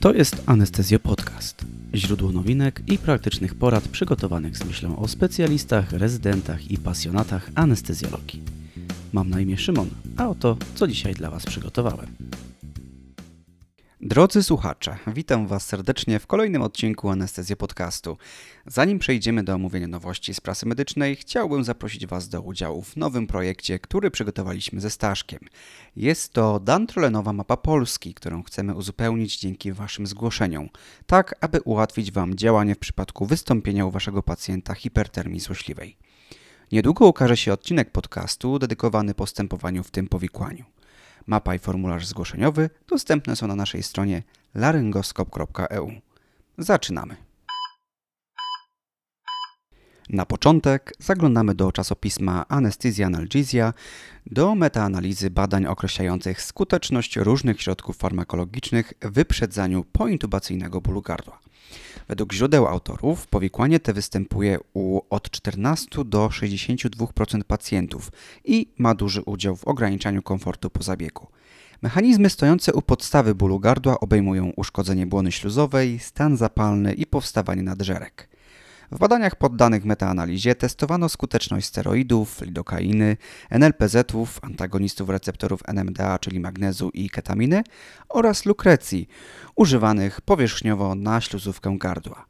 [0.00, 1.64] To jest Anestezjo Podcast.
[1.94, 8.42] Źródło nowinek i praktycznych porad przygotowanych z myślą o specjalistach, rezydentach i pasjonatach anestezjologii.
[9.12, 12.06] Mam na imię Szymon, a oto co dzisiaj dla Was przygotowałem.
[14.02, 18.16] Drodzy słuchacze, witam Was serdecznie w kolejnym odcinku Anestezję Podcastu.
[18.66, 23.26] Zanim przejdziemy do omówienia nowości z prasy medycznej, chciałbym zaprosić Was do udziału w nowym
[23.26, 25.40] projekcie, który przygotowaliśmy ze Staszkiem.
[25.96, 30.68] Jest to dantrolenowa mapa Polski, którą chcemy uzupełnić dzięki Waszym zgłoszeniom,
[31.06, 35.96] tak aby ułatwić Wam działanie w przypadku wystąpienia u Waszego pacjenta hipertermii złośliwej.
[36.72, 40.64] Niedługo ukaże się odcinek podcastu dedykowany postępowaniu w tym powikłaniu.
[41.26, 44.22] Mapa i formularz zgłoszeniowy dostępne są na naszej stronie
[44.54, 45.90] laryngoskop.eu.
[46.58, 47.16] Zaczynamy.
[50.08, 53.72] Na początek zaglądamy do czasopisma Anesthesia Analgesia,
[54.26, 61.49] do metaanalizy badań określających skuteczność różnych środków farmakologicznych w wyprzedzaniu pointubacyjnego bólu gardła.
[62.10, 68.12] Według źródeł autorów powikłanie te występuje u od 14 do 62% pacjentów
[68.44, 71.26] i ma duży udział w ograniczaniu komfortu po zabiegu.
[71.82, 78.29] Mechanizmy stojące u podstawy bólu gardła obejmują uszkodzenie błony śluzowej, stan zapalny i powstawanie nadżerek.
[78.92, 83.16] W badaniach poddanych metaanalizie testowano skuteczność steroidów, lidokainy,
[83.50, 87.62] NLPZ-ów, antagonistów receptorów NMDA, czyli magnezu i ketaminy
[88.08, 89.08] oraz lukrecji,
[89.56, 92.26] używanych powierzchniowo na śluzówkę gardła.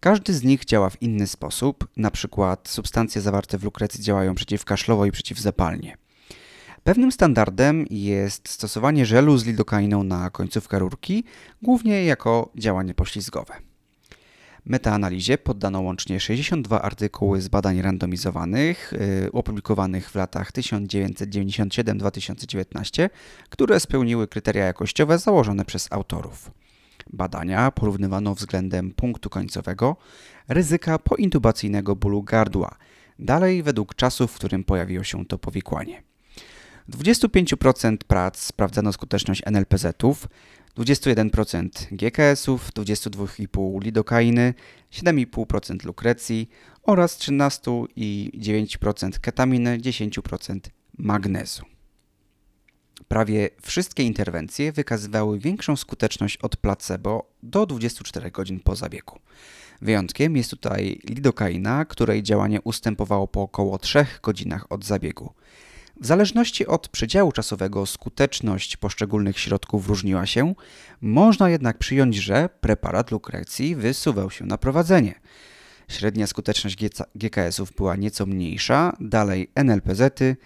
[0.00, 5.06] Każdy z nich działa w inny sposób, na przykład substancje zawarte w lukrecji działają przeciwkaszlowo
[5.06, 5.96] i przeciwzapalnie.
[6.84, 11.24] Pewnym standardem jest stosowanie żelu z lidokainą na końcówkę rurki,
[11.62, 13.71] głównie jako działanie poślizgowe.
[14.66, 23.10] Metaanalizie poddano łącznie 62 artykuły z badań randomizowanych yy, opublikowanych w latach 1997-2019,
[23.48, 26.50] które spełniły kryteria jakościowe założone przez autorów.
[27.12, 29.96] Badania porównywano względem punktu końcowego
[30.48, 32.76] ryzyka pointubacyjnego bólu gardła,
[33.18, 36.02] dalej według czasu, w którym pojawiło się to powikłanie.
[36.88, 40.28] W 25% prac sprawdzano skuteczność NLPZ-ów,
[40.78, 44.54] 21% GKS-ów, 22,5% lidokainy,
[44.92, 46.50] 7,5% lukrecji
[46.82, 50.60] oraz 13,9% ketaminy, 10%
[50.98, 51.62] magnezu.
[53.08, 59.18] Prawie wszystkie interwencje wykazywały większą skuteczność od placebo do 24 godzin po zabiegu.
[59.82, 65.32] Wyjątkiem jest tutaj lidokaina, której działanie ustępowało po około 3 godzinach od zabiegu.
[66.02, 70.54] W zależności od przedziału czasowego skuteczność poszczególnych środków różniła się,
[71.00, 75.14] można jednak przyjąć, że preparat lukrecji wysuwał się na prowadzenie.
[75.88, 76.76] Średnia skuteczność
[77.14, 80.36] GKS-ów była nieco mniejsza, dalej NLPZ-y,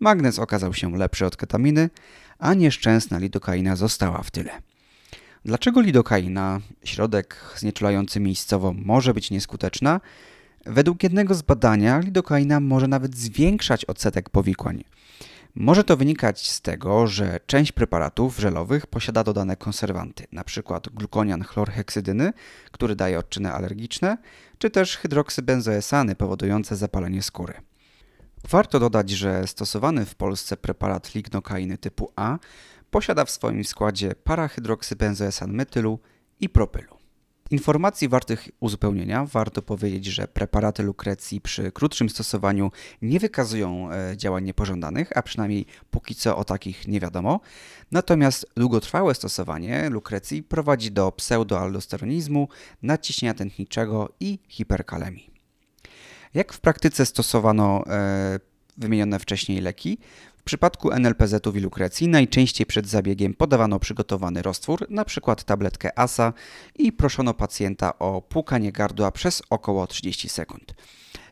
[0.00, 1.90] magnez okazał się lepszy od ketaminy,
[2.38, 4.62] a nieszczęsna lidokaina została w tyle.
[5.44, 10.00] Dlaczego lidokaina, środek znieczulający miejscowo, może być nieskuteczna?
[10.66, 14.84] Według jednego z badania lidokaina może nawet zwiększać odsetek powikłań.
[15.54, 20.80] Może to wynikać z tego, że część preparatów żelowych posiada dodane konserwanty, np.
[20.94, 22.32] glukonian chlorheksydyny,
[22.72, 24.18] który daje odczyny alergiczne,
[24.58, 27.54] czy też hydroksybenzoesany powodujące zapalenie skóry.
[28.48, 32.38] Warto dodać, że stosowany w Polsce preparat lignokainy typu A
[32.90, 35.98] posiada w swoim składzie parahydroksybenzoesan metylu
[36.40, 36.99] i propylu.
[37.50, 42.70] Informacji wartych uzupełnienia warto powiedzieć, że preparaty lukrecji przy krótszym stosowaniu
[43.02, 47.40] nie wykazują e, działań niepożądanych, a przynajmniej póki co o takich nie wiadomo.
[47.90, 52.48] Natomiast długotrwałe stosowanie lukrecji prowadzi do pseudoaldosteronizmu,
[52.82, 55.30] nadciśnienia tętniczego i hiperkalemii.
[56.34, 58.40] Jak w praktyce stosowano e,
[58.76, 59.98] wymienione wcześniej leki?
[60.50, 65.36] Przypadku NLPZ-ów i lukrecji najczęściej przed zabiegiem podawano przygotowany roztwór, np.
[65.46, 66.32] tabletkę ASA
[66.78, 70.74] i proszono pacjenta o płukanie gardła przez około 30 sekund.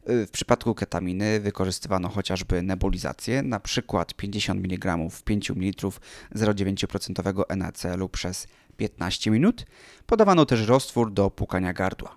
[0.07, 4.05] W przypadku ketaminy wykorzystywano chociażby nebulizację, np.
[4.17, 5.89] 50 mg w 5 ml
[6.34, 8.47] 0,9% NaCl przez
[8.77, 9.66] 15 minut.
[10.07, 12.16] Podawano też roztwór do płukania gardła.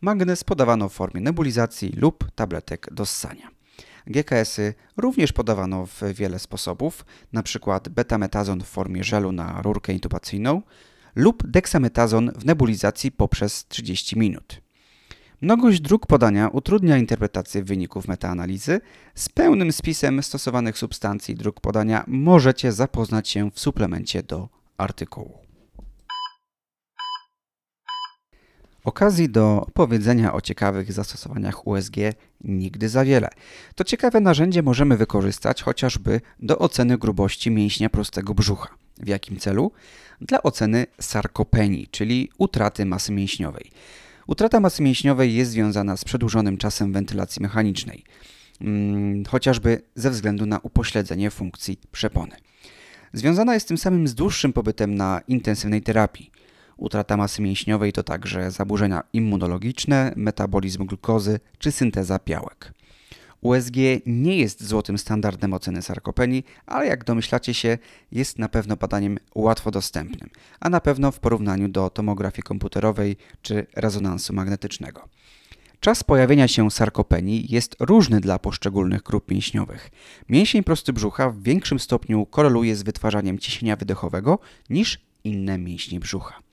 [0.00, 3.55] Magnez podawano w formie nebulizacji lub tabletek do ssania.
[4.06, 7.80] GKS-y również podawano w wiele sposobów, np.
[7.90, 10.62] betametazon w formie żelu na rurkę intubacyjną
[11.14, 14.60] lub deksametazon w nebulizacji poprzez 30 minut.
[15.40, 18.80] Mnogość dróg podania utrudnia interpretację wyników metaanalizy.
[19.14, 25.45] Z pełnym spisem stosowanych substancji dróg podania możecie zapoznać się w suplemencie do artykułu.
[28.86, 31.96] Okazji do opowiedzenia o ciekawych zastosowaniach USG
[32.44, 33.28] nigdy za wiele.
[33.74, 38.68] To ciekawe narzędzie możemy wykorzystać chociażby do oceny grubości mięśnia prostego brzucha.
[38.98, 39.72] W jakim celu?
[40.20, 43.70] Dla oceny sarkopenii, czyli utraty masy mięśniowej.
[44.26, 48.04] Utrata masy mięśniowej jest związana z przedłużonym czasem wentylacji mechanicznej,
[48.60, 52.36] mm, chociażby ze względu na upośledzenie funkcji przepony.
[53.12, 56.30] Związana jest tym samym z dłuższym pobytem na intensywnej terapii.
[56.76, 62.72] Utrata masy mięśniowej to także zaburzenia immunologiczne, metabolizm glukozy czy synteza białek.
[63.40, 63.76] USG
[64.06, 67.78] nie jest złotym standardem oceny sarkopenii, ale jak domyślacie się,
[68.12, 70.30] jest na pewno badaniem łatwo dostępnym,
[70.60, 75.08] a na pewno w porównaniu do tomografii komputerowej czy rezonansu magnetycznego.
[75.80, 79.90] Czas pojawienia się sarkopenii jest różny dla poszczególnych grup mięśniowych.
[80.28, 84.38] Mięsień prosty brzucha w większym stopniu koreluje z wytwarzaniem ciśnienia wydechowego
[84.70, 86.45] niż inne mięśnie brzucha.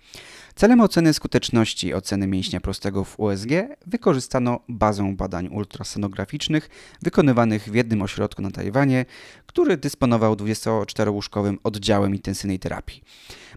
[0.56, 3.50] Celem oceny skuteczności oceny mięśnia prostego w USG
[3.88, 6.70] wykorzystano bazę badań ultrasonograficznych
[7.02, 9.06] wykonywanych w jednym ośrodku na Tajwanie,
[9.46, 13.04] który dysponował 24-łóżkowym oddziałem intensywnej terapii.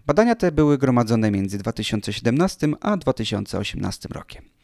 [0.07, 4.56] Badania te były gromadzone między 2017 a 2018 rokiem.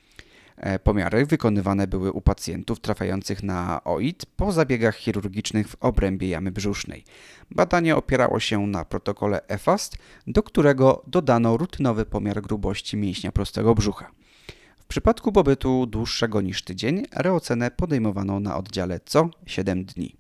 [0.57, 6.53] E, pomiary wykonywane były u pacjentów trafiających na OID po zabiegach chirurgicznych w obrębie jamy
[6.53, 7.05] brzusznej.
[7.51, 9.97] Badanie opierało się na protokole EFAST,
[10.27, 14.11] do którego dodano rutynowy pomiar grubości mięśnia prostego brzucha.
[14.79, 20.17] W przypadku pobytu dłuższego niż tydzień reocenę podejmowano na oddziale co 7 dni.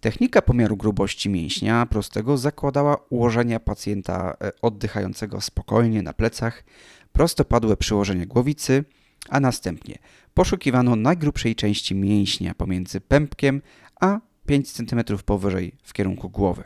[0.00, 6.64] Technika pomiaru grubości mięśnia prostego zakładała ułożenie pacjenta e, oddychającego spokojnie na plecach,
[7.12, 8.84] prostopadłe przyłożenie głowicy,
[9.28, 9.98] a następnie
[10.34, 13.62] poszukiwano najgrubszej części mięśnia pomiędzy pępkiem
[14.00, 16.64] a 5 cm powyżej w kierunku głowy.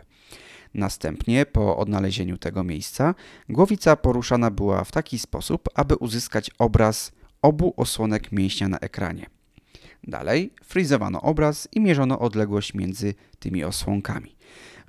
[0.74, 3.14] Następnie, po odnalezieniu tego miejsca,
[3.48, 7.12] głowica poruszana była w taki sposób, aby uzyskać obraz
[7.42, 9.26] obu osłonek mięśnia na ekranie.
[10.04, 14.36] Dalej frizowano obraz i mierzono odległość między tymi osłonkami.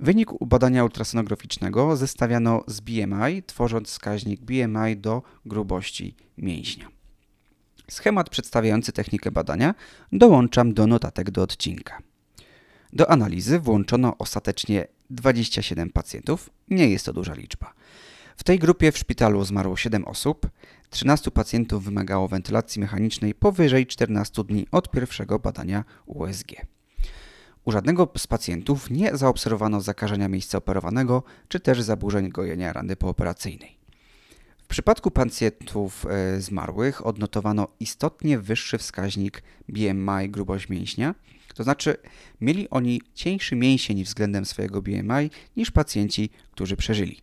[0.00, 7.01] Wynik badania ultrasonograficznego zestawiano z BMI, tworząc wskaźnik BMI do grubości mięśnia.
[7.92, 9.74] Schemat przedstawiający technikę badania
[10.12, 11.98] dołączam do notatek do odcinka.
[12.92, 17.74] Do analizy włączono ostatecznie 27 pacjentów, nie jest to duża liczba.
[18.36, 20.48] W tej grupie w szpitalu zmarło 7 osób,
[20.90, 26.52] 13 pacjentów wymagało wentylacji mechanicznej powyżej 14 dni od pierwszego badania USG.
[27.64, 33.81] U żadnego z pacjentów nie zaobserwowano zakażenia miejsca operowanego czy też zaburzeń gojenia rany pooperacyjnej.
[34.72, 41.14] Przypadku pacjentów e, zmarłych odnotowano istotnie wyższy wskaźnik BMI grubość mięśnia,
[41.54, 41.96] to znaczy
[42.40, 47.20] mieli oni cieńszy mięsień względem swojego BMI niż pacjenci, którzy przeżyli.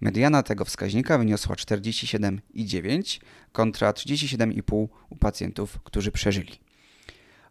[0.00, 3.20] Mediana tego wskaźnika wyniosła 47,9
[3.52, 6.52] kontra 37,5 u pacjentów, którzy przeżyli.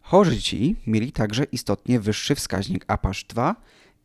[0.02, 3.54] Chorzy ci mieli także istotnie wyższy wskaźnik APASH-2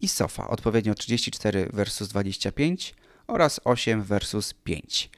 [0.01, 2.95] i SOFA, odpowiednio 34 versus 25
[3.27, 5.09] oraz 8 versus 5.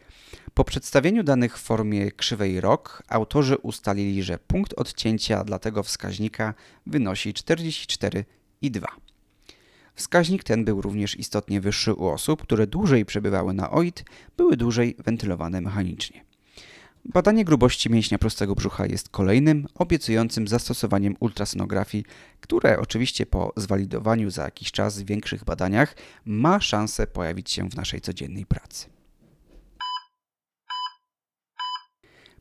[0.54, 6.54] Po przedstawieniu danych w formie krzywej ROK autorzy ustalili, że punkt odcięcia dla tego wskaźnika
[6.86, 8.86] wynosi 44,2.
[9.96, 14.04] Wskaźnik ten był również istotnie wyższy u osób, które dłużej przebywały na OID,
[14.38, 16.26] były dłużej wentylowane mechanicznie.
[17.06, 22.06] Badanie grubości mięśnia prostego brzucha jest kolejnym, obiecującym zastosowaniem ultrasonografii,
[22.42, 25.96] które oczywiście po zwalidowaniu za jakiś czas w większych badaniach
[26.26, 29.03] ma szansę pojawić się w naszej codziennej pracy.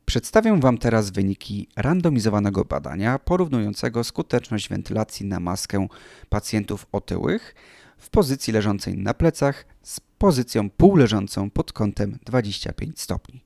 [0.05, 5.87] Przedstawię Wam teraz wyniki randomizowanego badania porównującego skuteczność wentylacji na maskę
[6.29, 7.55] pacjentów otyłych
[7.97, 13.43] w pozycji leżącej na plecach z pozycją półleżącą pod kątem 25 stopni.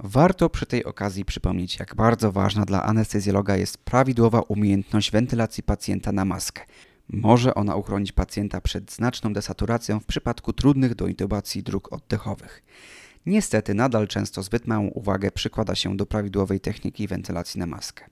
[0.00, 6.12] Warto przy tej okazji przypomnieć, jak bardzo ważna dla anestezjologa jest prawidłowa umiejętność wentylacji pacjenta
[6.12, 6.62] na maskę.
[7.08, 12.62] Może ona uchronić pacjenta przed znaczną desaturacją w przypadku trudnych do intubacji dróg oddechowych.
[13.26, 18.04] Niestety nadal często zbyt małą uwagę przykłada się do prawidłowej techniki wentylacji na maskę.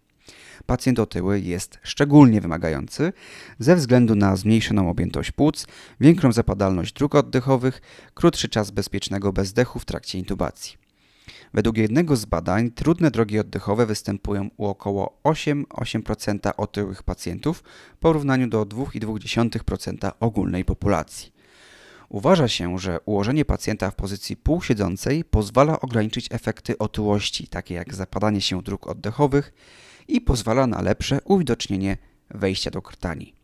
[0.66, 3.12] Pacjent otyły jest szczególnie wymagający
[3.58, 5.66] ze względu na zmniejszoną objętość płuc,
[6.00, 7.82] większą zapadalność dróg oddechowych,
[8.14, 10.76] krótszy czas bezpiecznego bezdechu w trakcie intubacji.
[11.54, 17.62] Według jednego z badań trudne drogi oddechowe występują u około 8,8% otyłych pacjentów
[17.94, 21.33] w porównaniu do 2,2% ogólnej populacji.
[22.08, 28.40] Uważa się, że ułożenie pacjenta w pozycji półsiedzącej pozwala ograniczyć efekty otyłości, takie jak zapadanie
[28.40, 29.52] się dróg oddechowych
[30.08, 31.96] i pozwala na lepsze uwidocznienie
[32.30, 33.34] wejścia do krtani.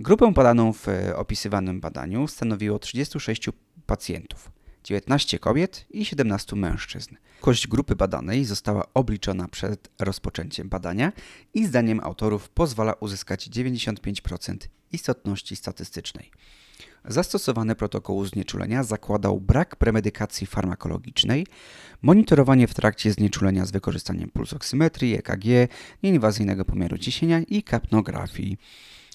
[0.00, 3.48] Grupę badaną w opisywanym badaniu stanowiło 36
[3.86, 4.50] pacjentów,
[4.84, 7.16] 19 kobiet i 17 mężczyzn.
[7.40, 11.12] Kość grupy badanej została obliczona przed rozpoczęciem badania
[11.54, 14.56] i zdaniem autorów pozwala uzyskać 95%
[14.92, 16.30] istotności statystycznej.
[17.08, 21.46] Zastosowany protokół znieczulenia zakładał brak premedykacji farmakologicznej,
[22.02, 25.44] monitorowanie w trakcie znieczulenia z wykorzystaniem pulsoksymetrii, EKG,
[26.02, 28.58] nieinwazyjnego pomiaru ciśnienia i kapnografii.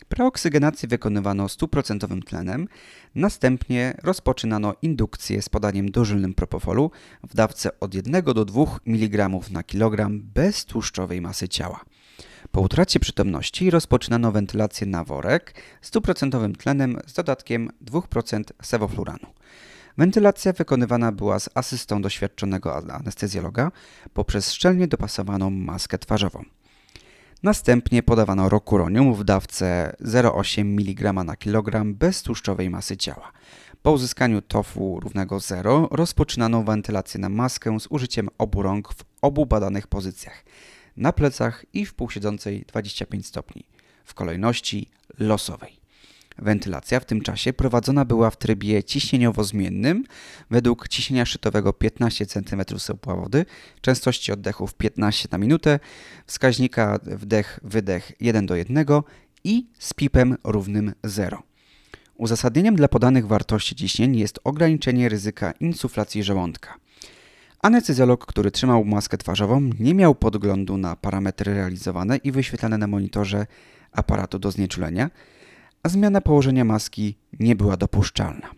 [0.10, 2.68] Preoksygenację wykonywano stuprocentowym tlenem,
[3.16, 6.92] następnie rozpoczynano indukcję z podaniem dożylnym propofolu
[7.24, 11.86] w dawce od 1 do 2 mg na kilogram bez tłuszczowej masy ciała.
[12.52, 19.28] Po utracie przytomności rozpoczynano wentylację na worek stuprocentowym tlenem z dodatkiem 2% sewofluranu.
[19.98, 23.72] Wentylacja wykonywana była z asystą doświadczonego anestezjologa
[24.14, 26.44] poprzez szczelnie dopasowaną maskę twarzową.
[27.44, 33.32] Następnie podawano rokuronium w dawce 0,8 mg na kilogram bez tłuszczowej masy ciała.
[33.82, 39.46] Po uzyskaniu TOFU równego 0 rozpoczynano wentylację na maskę z użyciem obu rąk w obu
[39.46, 40.44] badanych pozycjach
[41.02, 43.64] na plecach i w półsiedzącej 25 stopni
[44.06, 44.90] w kolejności
[45.20, 45.82] losowej.
[46.38, 50.04] Wentylacja w tym czasie prowadzona była w trybie ciśnieniowo-zmiennym
[50.50, 53.46] według ciśnienia szczytowego 15 cm ciepła wody,
[53.82, 55.80] częstości oddechów 15 na minutę,
[56.28, 58.86] wskaźnika wdech-wydech 1 do 1
[59.44, 61.44] i z pipem równym 0.
[62.16, 66.76] Uzasadnieniem dla podanych wartości ciśnień jest ograniczenie ryzyka insuflacji żołądka.
[67.62, 73.48] Anestezjolog, który trzymał maskę twarzową, nie miał podglądu na parametry realizowane i wyświetlane na monitorze
[73.92, 75.10] aparatu do znieczulenia,
[75.84, 78.52] a zmiana położenia maski nie była dopuszczalna.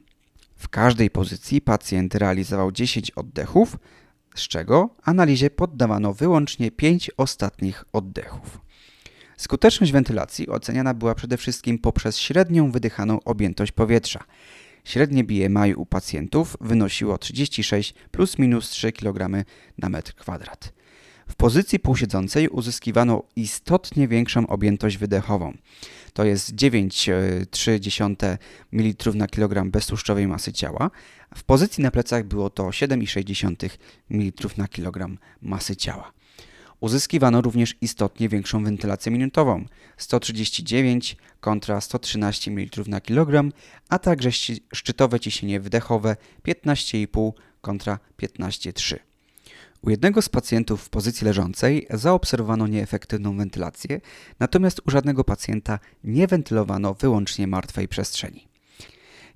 [0.56, 3.78] W każdej pozycji pacjent realizował 10 oddechów,
[4.36, 8.62] z czego analizie poddawano wyłącznie 5 ostatnich oddechów.
[9.38, 14.24] Skuteczność wentylacji oceniana była przede wszystkim poprzez średnią wydychaną objętość powietrza.
[14.84, 19.46] Średnie BMI u pacjentów wynosiło 36 plus minus 3 kg
[19.78, 20.74] na metr kwadrat.
[21.28, 25.54] W pozycji półsiedzącej uzyskiwano istotnie większą objętość wydechową.
[26.14, 28.38] To jest 9,3
[28.72, 30.92] ml na kilogram beztłuszczowej masy ciała.
[31.36, 33.70] W pozycji na plecach było to 7,6
[34.10, 36.14] ml na kilogram masy ciała.
[36.84, 39.66] Uzyskiwano również istotnie większą wentylację minutową
[39.98, 43.52] 139 kontra 113 ml na kilogram,
[43.90, 44.30] a także
[44.74, 46.16] szczytowe ciśnienie wdechowe
[46.48, 48.96] 15,5 kontra 15,3.
[49.82, 54.02] U jednego z pacjentów w pozycji leżącej zaobserwowano nieefektywną wentylację,
[54.40, 58.53] natomiast u żadnego pacjenta nie wentylowano wyłącznie martwej przestrzeni.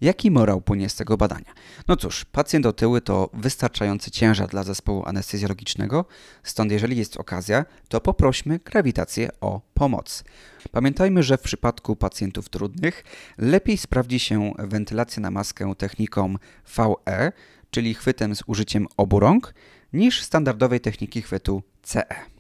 [0.02, 1.54] Jaki morał płynie z tego badania?
[1.88, 6.06] No cóż, pacjent otyły to wystarczający ciężar dla zespołu anestezjologicznego,
[6.44, 10.24] stąd jeżeli jest okazja, to poprośmy grawitację o pomoc.
[10.72, 13.04] Pamiętajmy, że w przypadku pacjentów trudnych
[13.38, 16.36] lepiej sprawdzi się wentylacja na maskę techniką
[16.78, 17.32] VE,
[17.72, 19.54] czyli chwytem z użyciem obu rąk,
[19.94, 22.37] niż standardowej techniki chwytu CE.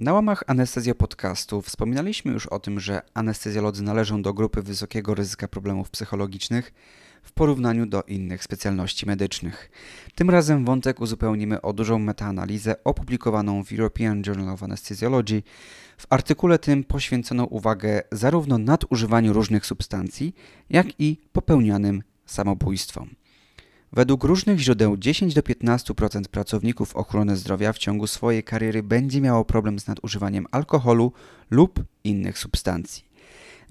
[0.00, 5.90] Na łamach anestezjopodcastu wspominaliśmy już o tym, że anestezjolodzy należą do grupy wysokiego ryzyka problemów
[5.90, 6.74] psychologicznych
[7.22, 9.70] w porównaniu do innych specjalności medycznych.
[10.14, 15.42] Tym razem wątek uzupełnimy o dużą metaanalizę opublikowaną w European Journal of Anesthesiology.
[15.98, 20.34] W artykule tym poświęcono uwagę zarówno nadużywaniu różnych substancji,
[20.70, 23.19] jak i popełnianym samobójstwom.
[23.92, 29.44] Według różnych źródeł 10 do 15% pracowników ochrony zdrowia w ciągu swojej kariery będzie miało
[29.44, 31.12] problem z nadużywaniem alkoholu
[31.50, 33.09] lub innych substancji.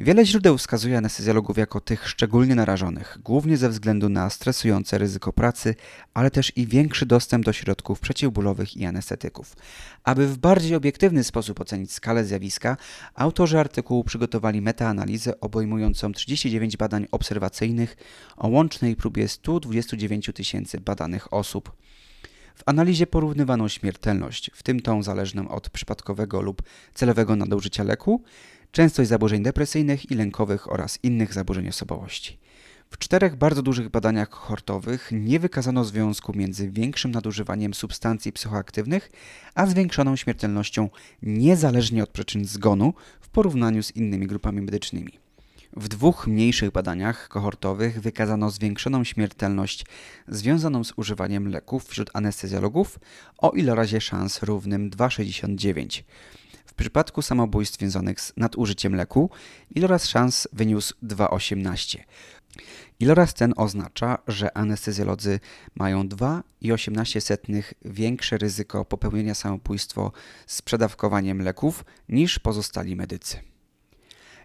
[0.02, 5.76] Wiele źródeł wskazuje anestezjologów jako tych szczególnie narażonych, głównie ze względu na stresujące ryzyko pracy,
[6.14, 9.56] ale też i większy dostęp do środków przeciwbólowych i anestetyków.
[10.04, 12.78] Aby w bardziej obiektywny sposób ocenić skalę zjawiska,
[13.16, 17.98] autorzy artykułu przygotowali metaanalizę obejmującą 39 badań obserwacyjnych
[18.38, 21.72] o łącznej próbie 129 tysięcy badanych osób.
[22.56, 26.62] W analizie porównywano śmiertelność, w tym tą zależną od przypadkowego lub
[26.94, 28.24] celowego nadużycia leku,
[28.72, 32.38] częstość zaburzeń depresyjnych i lękowych oraz innych zaburzeń osobowości.
[32.90, 39.12] W czterech bardzo dużych badaniach kohortowych nie wykazano związku między większym nadużywaniem substancji psychoaktywnych
[39.56, 40.90] a zwiększoną śmiertelnością
[41.22, 45.20] niezależnie od przyczyn zgonu w porównaniu z innymi grupami medycznymi.
[45.78, 49.86] W dwóch mniejszych badaniach kohortowych wykazano zwiększoną śmiertelność
[50.28, 53.00] związaną z używaniem leków wśród anestezjologów
[53.38, 56.04] o ilorazie szans równym 2,69.
[56.80, 59.30] Przypadku samobójstw związanych z nadużyciem leku
[59.76, 62.00] iloraz szans wyniósł 2,18.
[63.00, 65.40] Iloraz ten oznacza, że anestezjolodzy
[65.76, 70.12] mają 2,18 większe ryzyko popełnienia samobójstwa
[70.48, 73.38] z przedawkowaniem leków niż pozostali medycy.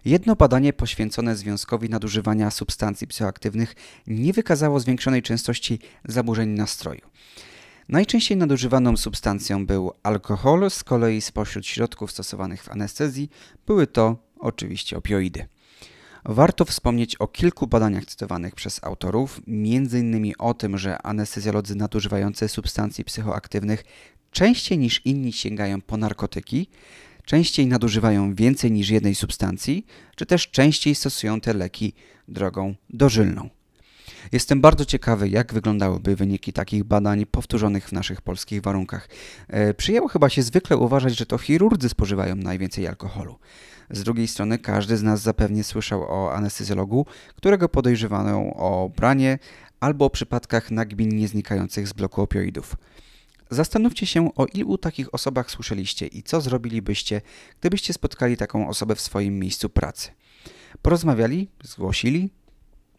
[0.05, 3.75] Jedno badanie poświęcone związkowi nadużywania substancji psychoaktywnych
[4.07, 7.01] nie wykazało zwiększonej częstości zaburzeń nastroju.
[7.89, 13.29] Najczęściej nadużywaną substancją był alkohol, z kolei spośród środków stosowanych w anestezji
[13.67, 15.45] były to oczywiście opioidy.
[16.25, 20.33] Warto wspomnieć o kilku badaniach cytowanych przez autorów, m.in.
[20.39, 23.83] o tym, że anestezjolodzy nadużywający substancji psychoaktywnych
[24.31, 26.69] częściej niż inni sięgają po narkotyki,
[27.25, 31.93] częściej nadużywają więcej niż jednej substancji, czy też częściej stosują te leki
[32.27, 33.49] drogą dożylną.
[34.31, 39.09] Jestem bardzo ciekawy, jak wyglądałyby wyniki takich badań powtórzonych w naszych polskich warunkach.
[39.47, 43.39] E, przyjęło chyba się zwykle uważać, że to chirurdzy spożywają najwięcej alkoholu.
[43.89, 47.05] Z drugiej strony każdy z nas zapewnie słyszał o anestezjologu,
[47.35, 49.39] którego podejrzewano o branie
[49.79, 52.75] albo o przypadkach nagminnie znikających z bloku opioidów.
[53.49, 57.21] Zastanówcie się, o ilu takich osobach słyszeliście i co zrobilibyście,
[57.59, 60.11] gdybyście spotkali taką osobę w swoim miejscu pracy.
[60.81, 62.29] Porozmawiali, zgłosili,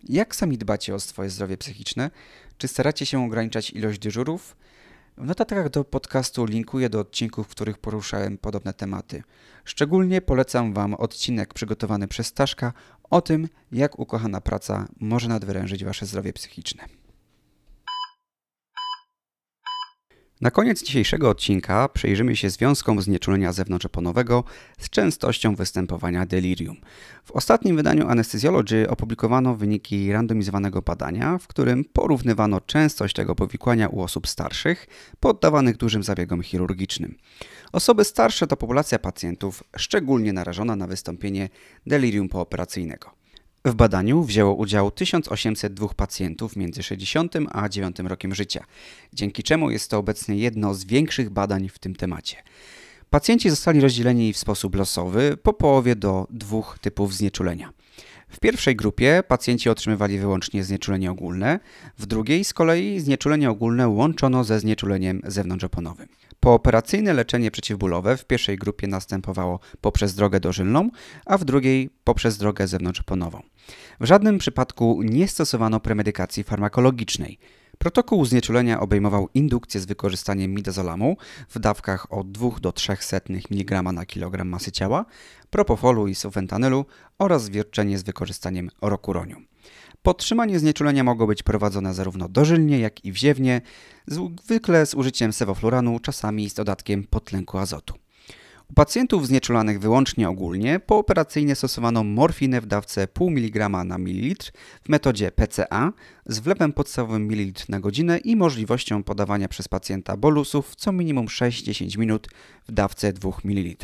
[0.08, 2.10] jak sami dbacie o swoje zdrowie psychiczne?
[2.58, 4.56] Czy staracie się ograniczać ilość dyżurów?
[5.16, 9.22] W notatkach do podcastu linkuję do odcinków, w których poruszałem podobne tematy.
[9.64, 12.72] Szczególnie polecam Wam odcinek przygotowany przez Staszka
[13.10, 16.84] o tym, jak ukochana praca może nadwyrężyć Wasze zdrowie psychiczne.
[20.40, 24.44] Na koniec dzisiejszego odcinka przyjrzymy się związkom znieczulenia zewnątrzoponowego
[24.78, 26.76] z częstością występowania delirium.
[27.24, 34.00] W ostatnim wydaniu Anesthesiology opublikowano wyniki randomizowanego badania, w którym porównywano częstość tego powikłania u
[34.00, 34.86] osób starszych
[35.20, 37.16] poddawanych dużym zabiegom chirurgicznym.
[37.72, 41.48] Osoby starsze to populacja pacjentów szczególnie narażona na wystąpienie
[41.86, 43.25] delirium pooperacyjnego.
[43.66, 48.64] W badaniu wzięło udział 1802 pacjentów między 60 a 9 rokiem życia,
[49.12, 52.36] dzięki czemu jest to obecnie jedno z większych badań w tym temacie.
[53.10, 57.72] Pacjenci zostali rozdzieleni w sposób losowy po połowie do dwóch typów znieczulenia.
[58.28, 61.60] W pierwszej grupie pacjenci otrzymywali wyłącznie znieczulenie ogólne,
[61.98, 66.08] w drugiej z kolei znieczulenie ogólne łączono ze znieczuleniem zewnątrzoponowym.
[66.40, 70.90] Pooperacyjne leczenie przeciwbólowe w pierwszej grupie następowało poprzez drogę dożylną,
[71.26, 73.42] a w drugiej poprzez drogę zewnątrzoponową.
[74.00, 77.38] W żadnym przypadku nie stosowano premedykacji farmakologicznej.
[77.78, 81.16] Protokół znieczulenia obejmował indukcję z wykorzystaniem midazolamu
[81.48, 85.04] w dawkach od 2 do 300 mg na kilogram masy ciała,
[85.50, 86.86] propofolu i sufentanylu
[87.18, 89.46] oraz wierczenie z wykorzystaniem rokuronium.
[90.06, 93.60] Podtrzymanie znieczulenia mogło być prowadzone zarówno dożylnie, jak i wziewnie,
[94.06, 97.94] zwykle z użyciem sewofluranu, czasami z dodatkiem potlenku azotu.
[98.70, 104.52] U pacjentów znieczulanych wyłącznie ogólnie pooperacyjnie stosowano morfinę w dawce 0,5 mg na mililitr
[104.84, 105.92] w metodzie PCA
[106.26, 111.98] z wlewem podstawowym mililitr na godzinę i możliwością podawania przez pacjenta bolusów co minimum 6-10
[111.98, 112.28] minut
[112.68, 113.76] w dawce 2 ml.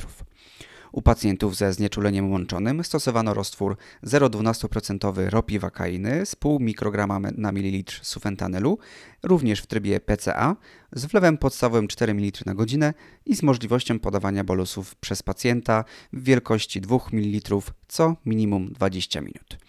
[0.93, 8.79] U pacjentów ze znieczuleniem łączonym stosowano roztwór 0,12% ropivakainy z 0,5 mikrograma na mililitr sufentanylu,
[9.23, 10.57] również w trybie PCA,
[10.93, 12.95] z wlewem podstawowym 4 ml na godzinę
[13.27, 17.57] i z możliwością podawania bolusów przez pacjenta w wielkości 2 ml
[17.89, 19.62] co minimum 20 minut.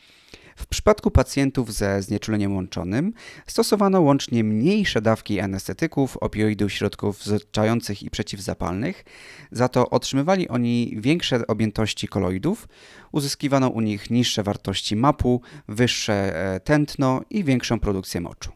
[0.55, 3.13] W przypadku pacjentów ze znieczuleniem łączonym
[3.47, 9.05] stosowano łącznie mniejsze dawki anestetyków, opioidów, środków zwalczających i przeciwzapalnych,
[9.51, 12.67] za to otrzymywali oni większe objętości koloidów,
[13.11, 16.13] uzyskiwano u nich niższe wartości mapu, wyższe
[16.53, 18.51] e, tętno i większą produkcję moczu.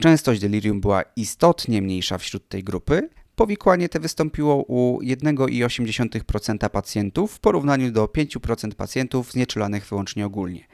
[0.00, 3.08] Częstość delirium była istotnie mniejsza wśród tej grupy,
[3.40, 10.64] Powikłanie te wystąpiło u 1,8% pacjentów w porównaniu do 5% pacjentów znieczulanych wyłącznie ogólnie.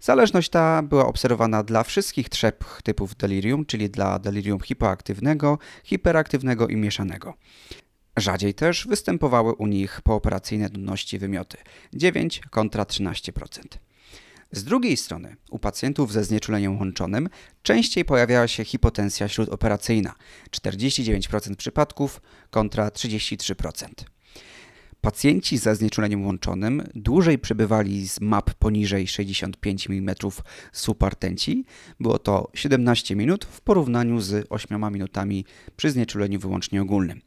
[0.00, 2.54] Zależność ta była obserwowana dla wszystkich trzech
[2.84, 7.34] typów delirium, czyli dla delirium hipoaktywnego, hiperaktywnego i mieszanego.
[8.16, 11.58] Rzadziej też występowały u nich pooperacyjne nudności wymioty
[11.92, 13.60] 9 kontra 13%.
[14.52, 17.28] Z drugiej strony, u pacjentów ze znieczuleniem łączonym
[17.62, 20.14] częściej pojawiała się hipotensja śródoperacyjna
[20.50, 23.88] 49% przypadków kontra 33%.
[25.06, 30.14] Pacjenci ze znieczuleniem łączonym dłużej przebywali z map poniżej 65 mm
[30.72, 31.64] supartenci.
[32.00, 35.44] Było to 17 minut w porównaniu z 8 minutami
[35.76, 37.20] przy znieczuleniu wyłącznie ogólnym.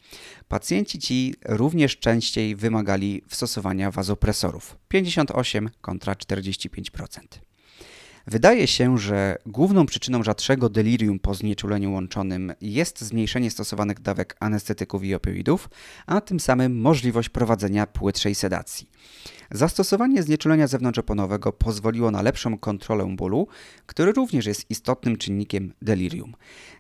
[0.47, 7.48] Pacjenci ci również częściej wymagali stosowania wazopresorów 58 kontra 45%.
[8.31, 15.03] Wydaje się, że główną przyczyną rzadszego delirium po znieczuleniu łączonym jest zmniejszenie stosowanych dawek anestetyków
[15.03, 15.69] i opioidów,
[16.05, 18.89] a tym samym możliwość prowadzenia płytszej sedacji.
[19.51, 23.47] Zastosowanie znieczulenia zewnątrzoponowego pozwoliło na lepszą kontrolę bólu,
[23.85, 26.33] który również jest istotnym czynnikiem delirium.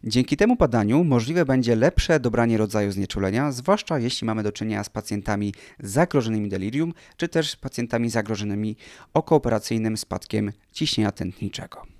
[0.03, 4.89] Dzięki temu badaniu możliwe będzie lepsze dobranie rodzaju znieczulenia, zwłaszcza jeśli mamy do czynienia z
[4.89, 8.75] pacjentami zagrożonymi delirium, czy też pacjentami zagrożonymi
[9.13, 11.98] okooperacyjnym spadkiem ciśnienia tętniczego.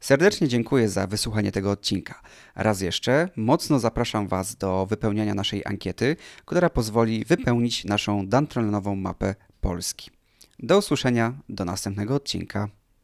[0.00, 2.22] Serdecznie dziękuję za wysłuchanie tego odcinka.
[2.54, 9.34] Raz jeszcze mocno zapraszam Was do wypełniania naszej ankiety, która pozwoli wypełnić naszą dantronową mapę
[9.60, 10.10] Polski.
[10.58, 12.68] Do usłyszenia do następnego odcinka.